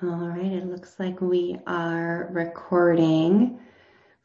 [0.00, 3.58] All right, it looks like we are recording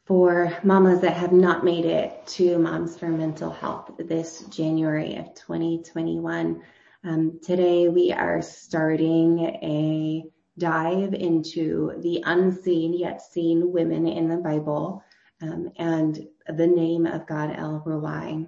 [0.04, 5.34] for mamas that have not made it to Moms for Mental Health this January of
[5.34, 6.62] 2021.
[7.02, 10.24] Um, today we are starting a
[10.58, 15.02] dive into the unseen yet seen women in the Bible
[15.42, 18.46] um, and the name of God El Roi.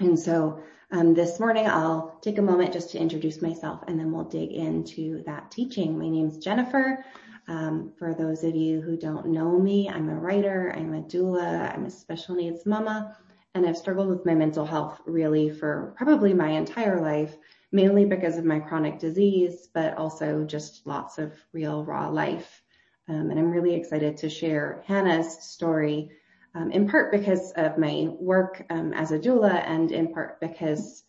[0.00, 0.62] And so
[0.92, 5.22] this morning, I'll take a moment just to introduce myself and then we'll dig into
[5.24, 5.98] that teaching.
[5.98, 7.02] My name is Jennifer.
[7.48, 11.74] Um, for those of you who don't know me, I'm a writer, I'm a doula,
[11.74, 13.16] I'm a special needs mama,
[13.54, 17.34] and I've struggled with my mental health really for probably my entire life,
[17.72, 22.62] mainly because of my chronic disease, but also just lots of real raw life.
[23.08, 26.21] Um, and I'm really excited to share Hannah's story um,
[26.72, 31.02] in part because of my work um, as a doula and in part because,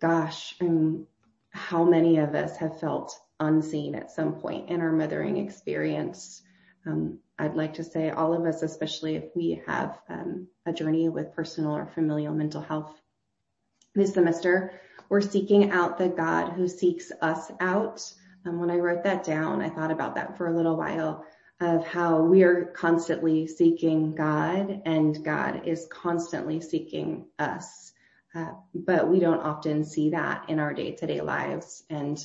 [0.00, 1.06] gosh, um,
[1.50, 6.42] how many of us have felt unseen at some point in our mothering experience.
[6.86, 11.08] Um, I'd like to say all of us, especially if we have um, a journey
[11.08, 12.98] with personal or familial mental health.
[13.94, 18.02] This semester, we're seeking out the God who seeks us out.
[18.44, 21.24] Um, when I wrote that down, I thought about that for a little while
[21.60, 27.92] of how we are constantly seeking God and God is constantly seeking us.
[28.34, 31.82] Uh, but we don't often see that in our day to day lives.
[31.88, 32.24] And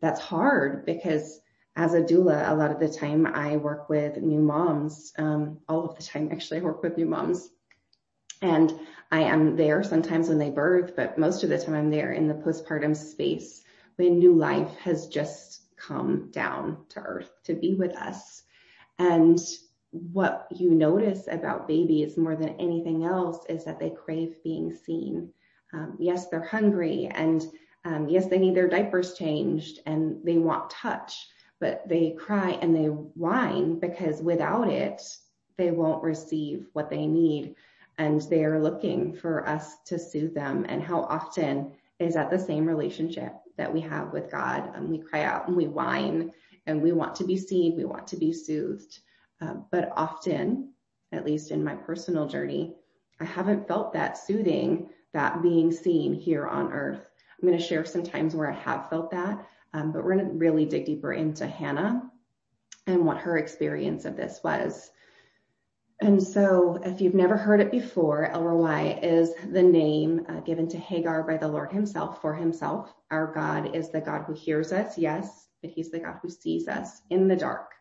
[0.00, 1.38] that's hard because
[1.76, 5.88] as a doula, a lot of the time I work with new moms, um, all
[5.88, 7.48] of the time actually I work with new moms.
[8.40, 8.72] And
[9.10, 12.26] I am there sometimes when they birth, but most of the time I'm there in
[12.26, 13.62] the postpartum space
[13.96, 18.42] when new life has just come down to earth to be with us.
[18.98, 19.38] And
[19.90, 25.30] what you notice about babies more than anything else is that they crave being seen.
[25.72, 27.44] Um, yes, they're hungry and
[27.84, 31.26] um, yes, they need their diapers changed and they want touch,
[31.60, 35.02] but they cry and they whine because without it,
[35.56, 37.56] they won't receive what they need.
[37.98, 40.64] And they are looking for us to soothe them.
[40.68, 44.72] And how often is that the same relationship that we have with God?
[44.74, 46.32] And we cry out and we whine
[46.66, 48.98] and we want to be seen, we want to be soothed.
[49.40, 50.72] Uh, but often,
[51.10, 52.74] at least in my personal journey,
[53.20, 57.00] I haven't felt that soothing, that being seen here on earth.
[57.40, 60.26] I'm going to share some times where I have felt that, um, but we're going
[60.26, 62.10] to really dig deeper into Hannah
[62.86, 64.90] and what her experience of this was.
[66.00, 70.68] And so if you've never heard it before, El Roi is the name uh, given
[70.68, 72.92] to Hagar by the Lord himself for himself.
[73.10, 76.68] Our God is the God who hears us, yes, but he's the God who sees
[76.68, 77.72] us in the dark.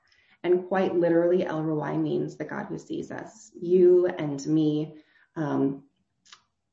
[0.44, 4.96] And quite literally, El Roi means the God who sees us, you and me.
[5.36, 5.84] Um,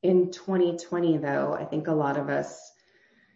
[0.01, 2.71] in 2020, though, I think a lot of us,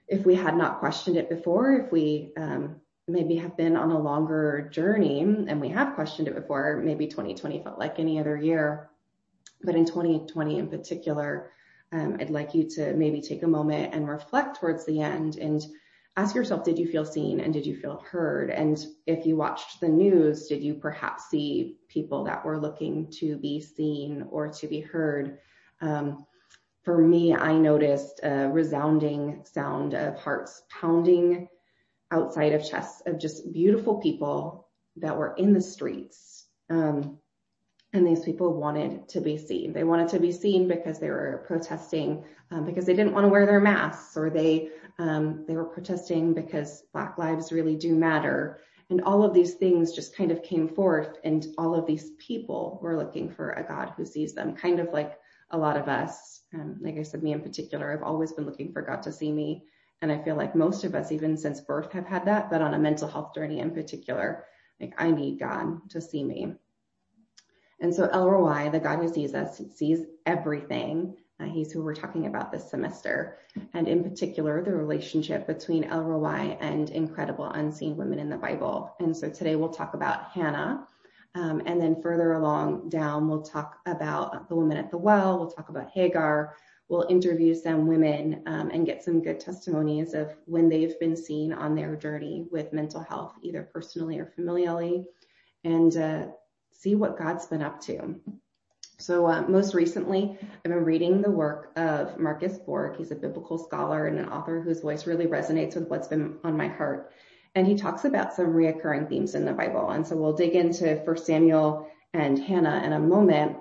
[0.07, 3.99] if we had not questioned it before, if we um, maybe have been on a
[3.99, 8.89] longer journey and we have questioned it before, maybe 2020 felt like any other year.
[9.61, 11.51] But in 2020 in particular,
[11.91, 15.63] um, I'd like you to maybe take a moment and reflect towards the end and
[16.15, 18.51] ask yourself, did you feel seen and did you feel heard?
[18.51, 23.37] And if you watched the news, did you perhaps see people that were looking to
[23.37, 25.39] be seen or to be heard?
[25.81, 26.25] Um,
[26.83, 31.47] for me, I noticed a resounding sound of hearts pounding
[32.11, 36.45] outside of chests of just beautiful people that were in the streets.
[36.69, 37.19] Um,
[37.93, 39.71] and these people wanted to be seen.
[39.71, 43.29] They wanted to be seen because they were protesting um, because they didn't want to
[43.29, 48.59] wear their masks or they um, they were protesting because Black lives really do matter.
[48.89, 52.79] And all of these things just kind of came forth and all of these people
[52.81, 55.17] were looking for a God who sees them, kind of like
[55.51, 56.41] a lot of us.
[56.53, 59.31] Um, like I said, me in particular, I've always been looking for God to see
[59.31, 59.63] me.
[60.01, 62.73] And I feel like most of us, even since birth, have had that, but on
[62.73, 64.45] a mental health journey in particular,
[64.79, 66.55] like I need God to see me.
[67.79, 71.15] And so El Roi, the God who sees us, sees everything.
[71.39, 73.37] Uh, he's who we're talking about this semester.
[73.73, 78.95] And in particular, the relationship between El Roi and incredible unseen women in the Bible.
[78.99, 80.87] And so today we'll talk about Hannah.
[81.35, 85.39] Um, and then further along down, we'll talk about the woman at the well.
[85.39, 86.55] We'll talk about Hagar.
[86.89, 91.51] We'll interview some women um, and get some good testimonies of when they've been seen
[91.51, 95.05] on their journey with mental health, either personally or familially,
[95.63, 96.27] and uh,
[96.73, 98.15] see what God's been up to.
[98.99, 102.95] So uh, most recently, I've been reading the work of Marcus Borg.
[102.97, 106.55] He's a biblical scholar and an author whose voice really resonates with what's been on
[106.55, 107.11] my heart.
[107.55, 109.89] And he talks about some reoccurring themes in the Bible.
[109.89, 113.57] And so we'll dig into First Samuel and Hannah in a moment.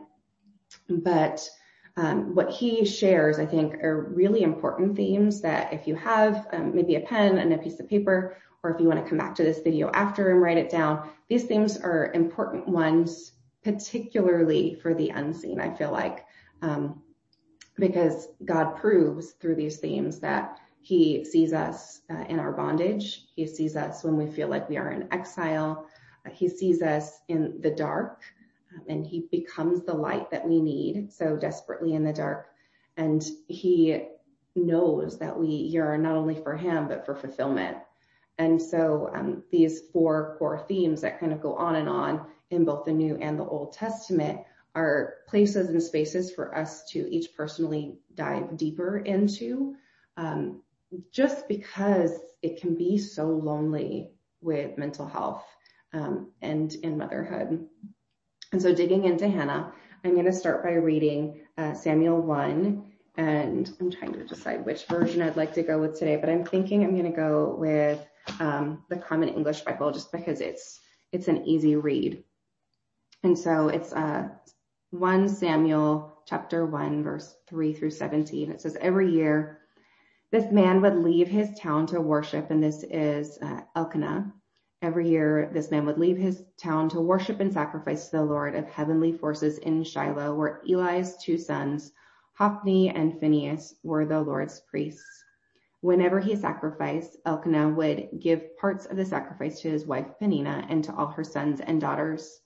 [0.89, 1.49] But
[1.97, 6.75] um, what he shares, I think, are really important themes that if you have um,
[6.75, 9.35] maybe a pen and a piece of paper or if you want to come back
[9.35, 13.33] to this video after and write it down, these themes are important ones,
[13.65, 16.25] particularly for the unseen, I feel like,
[16.63, 17.03] um,
[17.77, 23.27] because God proves through these themes that he sees us uh, in our bondage.
[23.35, 25.87] He sees us when we feel like we are in exile.
[26.27, 28.23] Uh, he sees us in the dark
[28.75, 32.49] um, and he becomes the light that we need so desperately in the dark.
[32.97, 34.07] And he
[34.55, 37.79] knows that we yearn not only for him, but for fulfillment.
[38.39, 42.65] And so um, these four core themes that kind of go on and on in
[42.65, 44.41] both the New and the Old Testament
[44.75, 49.75] are places and spaces for us to each personally dive deeper into,
[50.17, 50.63] um,
[51.11, 52.13] just because
[52.43, 55.45] it can be so lonely with mental health
[55.93, 57.67] um, and in motherhood.
[58.53, 59.73] And so digging into Hannah,
[60.05, 62.85] I'm going to start by reading uh, Samuel 1
[63.17, 66.45] and I'm trying to decide which version I'd like to go with today, but I'm
[66.45, 68.01] thinking I'm going to go with
[68.39, 70.81] the Common English Bible just because it's
[71.13, 72.25] it's an easy read.
[73.23, 74.29] And so it's uh,
[74.91, 78.51] 1 Samuel chapter 1 verse 3 through 17.
[78.51, 79.63] It says every year
[80.33, 84.33] this man would leave his town to worship, and this is uh, Elkanah.
[84.81, 88.55] Every year, this man would leave his town to worship and sacrifice to the Lord
[88.55, 91.93] of heavenly forces in Shiloh, where Eli's two sons,
[92.33, 95.22] Hophni and Phinehas were the Lord's priests.
[95.83, 100.85] Whenever he sacrificed, Elkanah would give parts of the sacrifice to his wife Peninnah and
[100.85, 102.41] to all her sons and daughters.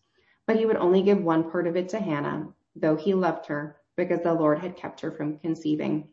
[0.46, 3.76] But he would only give one part of it to Hannah, though he loved her,
[3.94, 6.08] because the Lord had kept her from conceiving.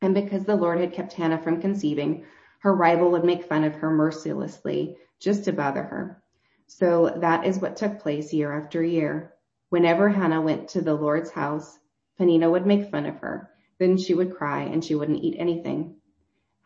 [0.00, 2.24] And because the Lord had kept Hannah from conceiving,
[2.60, 6.22] her rival would make fun of her mercilessly just to bother her.
[6.68, 9.34] So that is what took place year after year.
[9.70, 11.76] Whenever Hannah went to the Lord's house,
[12.18, 13.50] Peninnah would make fun of her.
[13.80, 15.96] Then she would cry and she wouldn't eat anything.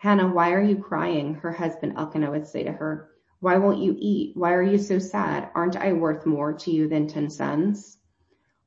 [0.05, 1.37] Hannah, why are you crying?
[1.37, 3.09] Her husband Elkanah would say to her.
[3.41, 4.37] Why won't you eat?
[4.37, 5.49] Why are you so sad?
[5.55, 7.97] Aren't I worth more to you than ten sons?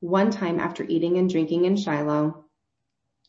[0.00, 2.44] One time after eating and drinking in Shiloh,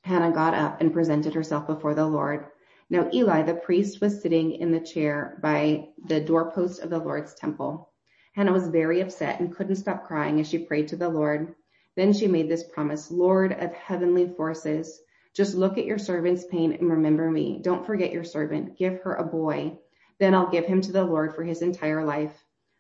[0.01, 2.47] Hannah got up and presented herself before the Lord.
[2.89, 7.35] Now Eli the priest was sitting in the chair by the doorpost of the Lord's
[7.35, 7.93] temple.
[8.33, 11.53] Hannah was very upset and couldn't stop crying as she prayed to the Lord.
[11.95, 14.99] Then she made this promise, Lord of heavenly forces,
[15.33, 17.59] just look at your servant's pain and remember me.
[17.61, 18.77] Don't forget your servant.
[18.77, 19.77] Give her a boy.
[20.19, 22.33] Then I'll give him to the Lord for his entire life.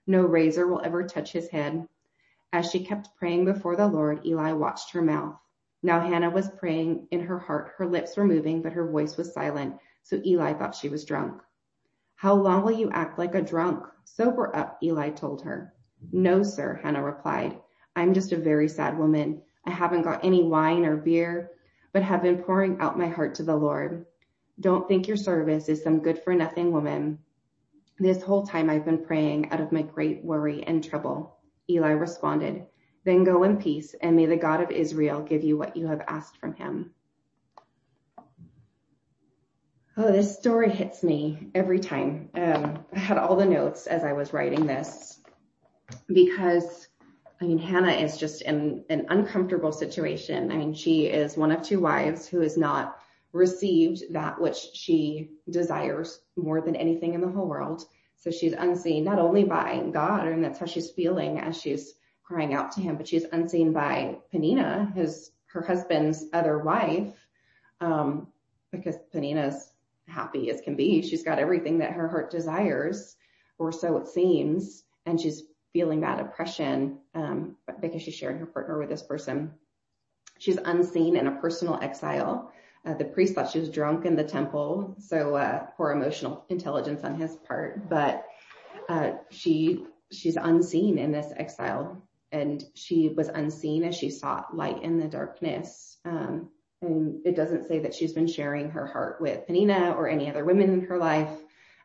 [0.07, 1.87] No razor will ever touch his head.
[2.51, 5.35] As she kept praying before the Lord, Eli watched her mouth.
[5.83, 7.73] Now Hannah was praying in her heart.
[7.77, 9.77] Her lips were moving, but her voice was silent.
[10.03, 11.41] So Eli thought she was drunk.
[12.15, 13.85] How long will you act like a drunk?
[14.03, 15.73] Sober up, Eli told her.
[16.11, 17.59] No, sir, Hannah replied.
[17.95, 19.41] I'm just a very sad woman.
[19.65, 21.51] I haven't got any wine or beer,
[21.93, 24.05] but have been pouring out my heart to the Lord.
[24.59, 27.19] Don't think your service is some good for nothing woman.
[27.97, 31.37] This whole time I've been praying out of my great worry and trouble.
[31.69, 32.65] Eli responded,
[33.05, 36.01] Then go in peace, and may the God of Israel give you what you have
[36.07, 36.91] asked from him.
[39.95, 42.29] Oh, this story hits me every time.
[42.33, 45.19] Um, I had all the notes as I was writing this
[46.07, 46.88] because
[47.41, 50.51] I mean, Hannah is just in an uncomfortable situation.
[50.51, 52.99] I mean, she is one of two wives who has not
[53.31, 57.83] received that which she desires more than anything in the whole world.
[58.17, 61.93] So she's unseen not only by God, and that's how she's feeling as she's
[62.23, 67.15] crying out to him, but she's unseen by Peninnah, his her husband's other wife,
[67.81, 68.27] um,
[68.71, 69.71] because Peninnah's
[70.07, 71.01] happy as can be.
[71.01, 73.15] She's got everything that her heart desires,
[73.57, 75.43] or so it seems, and she's
[75.73, 79.51] feeling that oppression um, because she's sharing her partner with this person.
[80.39, 82.51] She's unseen in a personal exile.
[82.85, 87.03] Uh, the priest thought she was drunk in the temple, so uh, poor emotional intelligence
[87.03, 87.89] on his part.
[87.89, 88.25] But
[88.87, 94.81] uh, she she's unseen in this exile, and she was unseen as she sought light
[94.81, 95.97] in the darkness.
[96.05, 96.49] Um,
[96.81, 100.45] and it doesn't say that she's been sharing her heart with Peninnah or any other
[100.45, 101.29] women in her life.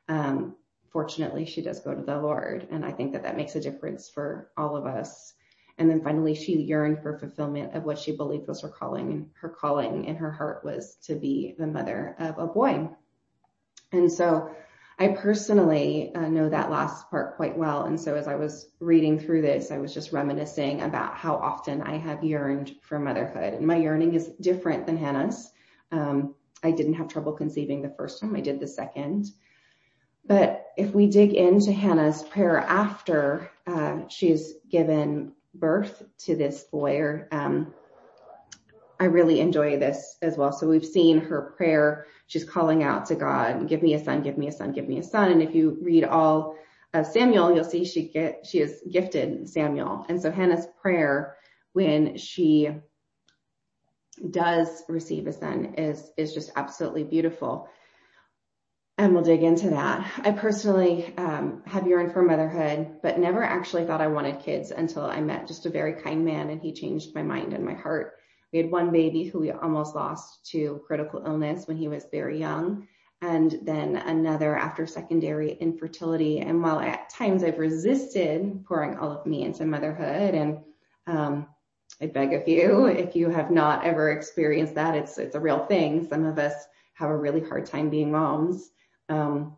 [0.08, 0.54] Um,
[0.94, 2.68] fortunately, she does go to the Lord.
[2.70, 5.34] And I think that that makes a difference for all of us.
[5.76, 9.10] And then finally, she yearned for fulfillment of what she believed was her calling.
[9.10, 12.88] And her calling in her heart was to be the mother of a boy.
[13.90, 14.54] And so
[14.96, 17.86] I personally uh, know that last part quite well.
[17.86, 21.82] And so as I was reading through this, I was just reminiscing about how often
[21.82, 23.54] I have yearned for motherhood.
[23.54, 25.50] And my yearning is different than Hannah's.
[25.90, 28.36] Um, I didn't have trouble conceiving the first time.
[28.36, 29.32] I did the second.
[30.24, 36.96] But if we dig into Hannah's prayer after uh, she's given birth to this boy,
[36.98, 37.72] or um,
[38.98, 40.52] I really enjoy this as well.
[40.52, 42.06] So we've seen her prayer.
[42.26, 44.98] She's calling out to God, give me a son, give me a son, give me
[44.98, 45.30] a son.
[45.30, 46.56] And if you read all
[46.92, 50.06] of Samuel, you'll see she get, she is gifted Samuel.
[50.08, 51.36] And so Hannah's prayer
[51.72, 52.70] when she
[54.30, 57.68] does receive a son is, is just absolutely beautiful.
[58.96, 60.08] And we'll dig into that.
[60.24, 65.02] I personally um, have yearned for motherhood, but never actually thought I wanted kids until
[65.04, 68.14] I met just a very kind man and he changed my mind and my heart.
[68.52, 72.38] We had one baby who we almost lost to critical illness when he was very
[72.38, 72.86] young,
[73.20, 76.38] and then another after secondary infertility.
[76.38, 80.58] And while at times I've resisted pouring all of me into motherhood, and
[81.08, 81.48] um,
[82.00, 85.66] I beg of you, if you have not ever experienced that, it's it's a real
[85.66, 86.06] thing.
[86.08, 86.54] Some of us
[86.94, 88.70] have a really hard time being moms.
[89.08, 89.56] Um,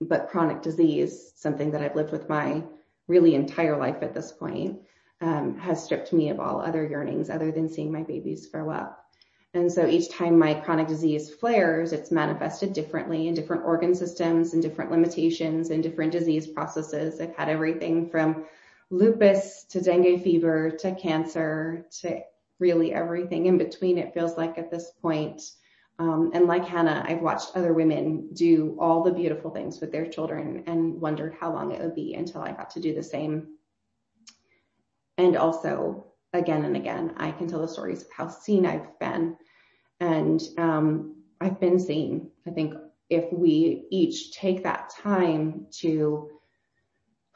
[0.00, 2.62] but chronic disease, something that I've lived with my
[3.08, 4.80] really entire life at this point,
[5.20, 9.04] um, has stripped me of all other yearnings other than seeing my babies grow up.
[9.54, 14.52] And so each time my chronic disease flares, it's manifested differently in different organ systems
[14.52, 17.20] and different limitations and different disease processes.
[17.20, 18.44] I've had everything from
[18.90, 22.20] lupus to dengue fever to cancer to
[22.58, 25.42] really everything in between, it feels like at this point.
[25.98, 30.06] Um, and like Hannah, I've watched other women do all the beautiful things with their
[30.06, 33.48] children and wondered how long it would be until I got to do the same.
[35.16, 39.36] And also, again and again, I can tell the stories of how seen I've been.
[39.98, 42.30] And um, I've been seen.
[42.46, 42.74] I think
[43.10, 46.30] if we each take that time to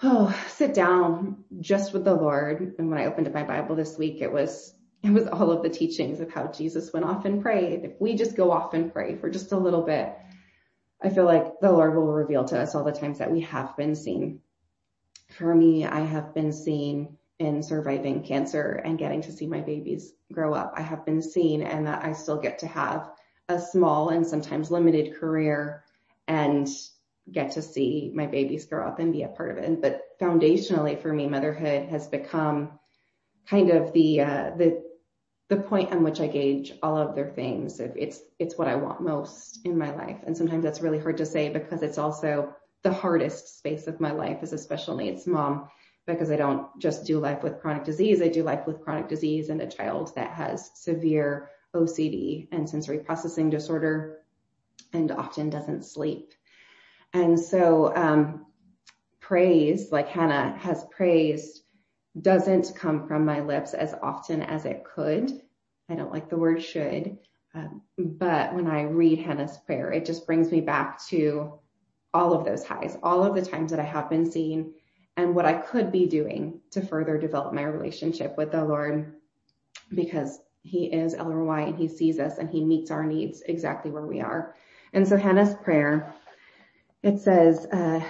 [0.03, 2.75] oh, sit down just with the Lord.
[2.79, 5.63] And when I opened up my Bible this week, it was it was all of
[5.63, 7.85] the teachings of how Jesus went off and prayed.
[7.85, 10.17] If we just go off and pray for just a little bit,
[11.03, 13.77] I feel like the Lord will reveal to us all the times that we have
[13.77, 14.41] been seen.
[15.31, 20.13] For me, I have been seen in surviving cancer and getting to see my babies
[20.31, 20.75] grow up.
[20.77, 23.11] I have been seen and that I still get to have
[23.49, 25.83] a small and sometimes limited career
[26.29, 26.69] and
[27.31, 29.83] get to see my babies grow up and be a part of it.
[29.83, 32.79] But foundationally for me, motherhood has become
[33.49, 34.92] kind of the, uh, the,
[35.53, 37.79] the point on which I gauge all of their things.
[37.79, 38.23] It's,
[38.57, 40.17] what I want most in my life.
[40.27, 44.13] And sometimes that's really hard to say because it's also the hardest space of my
[44.13, 45.69] life as a special needs mom
[46.07, 48.23] because I don't just do life with chronic disease.
[48.23, 53.01] I do life with chronic disease and a child that has severe OCD and sensory
[53.01, 54.21] processing disorder
[54.95, 56.33] and often doesn't sleep.
[57.13, 58.47] And so, um,
[59.21, 61.63] praise, like Hannah has praised,
[62.21, 65.41] doesn't come from my lips as often as it could.
[65.89, 67.19] I don't like the word should.
[67.55, 71.59] Um, but when I read Hannah's prayer, it just brings me back to
[72.15, 74.75] all of those highs, all of the times that I have been seen
[75.17, 79.15] and what I could be doing to further develop my relationship with the Lord
[79.95, 83.91] because he is El Roi and he sees us and he meets our needs exactly
[83.91, 84.55] where we are.
[84.93, 86.15] And so Hannah's prayer,
[87.03, 88.01] it says uh,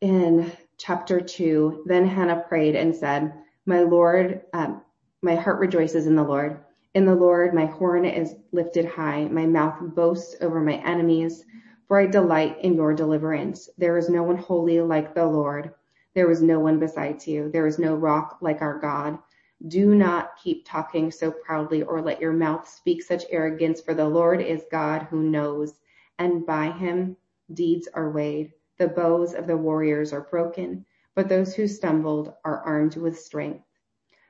[0.00, 3.32] in chapter two, then Hannah prayed and said,
[3.66, 4.82] my Lord, um,
[5.22, 6.58] my heart rejoices in the Lord.
[6.94, 9.24] In the Lord, my horn is lifted high.
[9.24, 11.44] My mouth boasts over my enemies,
[11.88, 13.70] for I delight in your deliverance.
[13.78, 15.72] There is no one holy like the Lord.
[16.14, 17.50] There is no one besides you.
[17.50, 19.18] There is no rock like our God.
[19.66, 24.08] Do not keep talking so proudly or let your mouth speak such arrogance, for the
[24.08, 25.74] Lord is God who knows,
[26.18, 27.16] and by him
[27.52, 28.52] deeds are weighed.
[28.78, 33.64] The bows of the warriors are broken, but those who stumbled are armed with strength.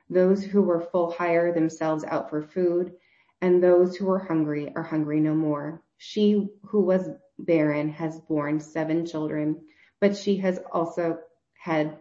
[0.09, 2.93] Those who were full hire themselves out for food,
[3.41, 5.81] and those who were hungry are hungry no more.
[5.97, 7.09] She who was
[7.39, 9.61] barren has borne seven children,
[9.99, 11.19] but she has also
[11.53, 11.97] had,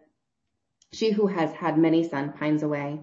[0.93, 3.01] she who has had many sons pines away.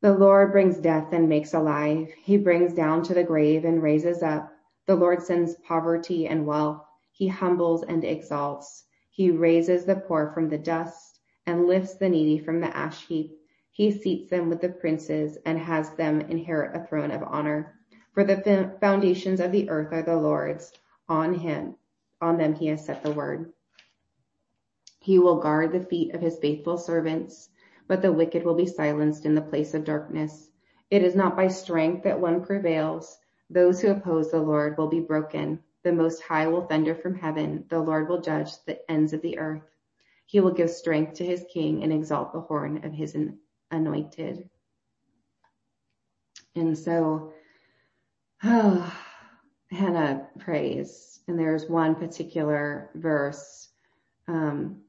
[0.00, 2.12] The Lord brings death and makes alive.
[2.18, 4.52] He brings down to the grave and raises up.
[4.86, 6.84] The Lord sends poverty and wealth.
[7.12, 8.84] He humbles and exalts.
[9.10, 13.38] He raises the poor from the dust and lifts the needy from the ash heap.
[13.70, 17.78] He seats them with the princes and has them inherit a throne of honor.
[18.14, 20.72] For the foundations of the earth are the Lord's.
[21.08, 21.76] On him,
[22.20, 23.52] on them he has set the word.
[25.00, 27.50] He will guard the feet of his faithful servants,
[27.88, 30.48] but the wicked will be silenced in the place of darkness.
[30.90, 33.18] It is not by strength that one prevails.
[33.50, 35.58] Those who oppose the Lord will be broken.
[35.84, 37.64] The Most High will thunder from heaven.
[37.68, 39.68] The Lord will judge the ends of the earth.
[40.26, 43.16] He will give strength to his king and exalt the horn of his
[43.70, 44.48] anointed.
[46.54, 47.32] And so,
[48.44, 48.98] oh,
[49.70, 53.70] Hannah prays, and there's one particular verse
[54.28, 54.82] um,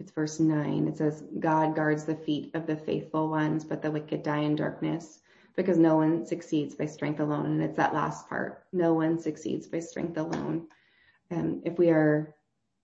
[0.00, 0.88] it's verse nine.
[0.88, 4.56] It says, God guards the feet of the faithful ones, but the wicked die in
[4.56, 5.19] darkness.
[5.60, 7.46] Because no one succeeds by strength alone.
[7.46, 8.64] And it's that last part.
[8.72, 10.68] No one succeeds by strength alone.
[11.30, 12.34] And if we are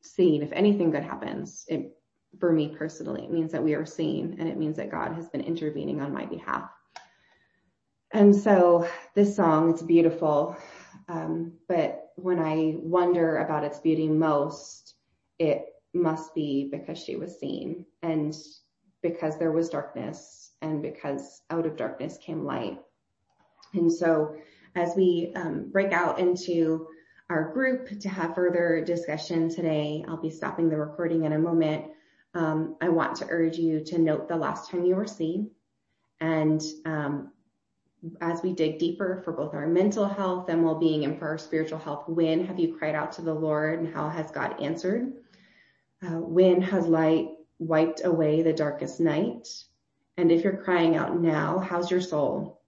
[0.03, 1.97] seen, if anything good happens, it,
[2.39, 5.29] for me personally, it means that we are seen and it means that God has
[5.31, 6.71] been intervening on my behalf.
[8.13, 10.57] And so this song, it's beautiful.
[11.09, 14.97] Um, but when I wonder about its beauty most,
[15.39, 18.37] it must be because she was seen and
[19.03, 22.79] because there was darkness and because out of darkness came light.
[23.75, 24.37] And so
[24.75, 26.89] as we um, break out into
[27.29, 31.87] our group to have further discussion today, I'll be stopping the recording in a moment.
[32.35, 35.51] Um, I want to urge you to note the last time you were seen.
[36.21, 37.33] And um,
[38.21, 41.79] as we dig deeper for both our mental health and well-being and for our spiritual
[41.79, 45.13] health, when have you cried out to the Lord and how has God answered?
[46.03, 49.49] Uh, when has light wiped away the darkest night?
[50.17, 52.63] And if you're crying out now, how's your soul?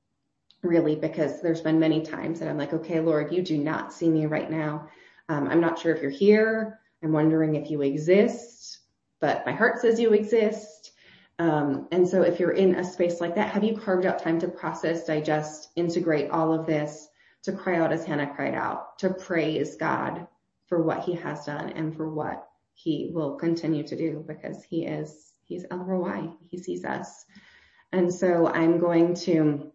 [0.62, 4.08] Really, because there's been many times that I'm like, okay, Lord, you do not see
[4.08, 4.88] me right now.
[5.28, 6.80] Um, I'm not sure if you're here.
[7.02, 8.80] I'm wondering if you exist,
[9.20, 10.92] but my heart says you exist.
[11.38, 14.40] Um, and so if you're in a space like that, have you carved out time
[14.40, 17.08] to process, digest, integrate all of this,
[17.44, 20.26] to cry out as Hannah cried out, to praise God
[20.66, 24.84] for what he has done and for what he will continue to do because he
[24.84, 26.38] is, he's El.
[26.48, 27.24] He sees us.
[27.92, 29.72] And so I'm going to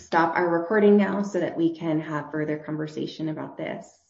[0.00, 4.07] stop our recording now so that we can have further conversation about this.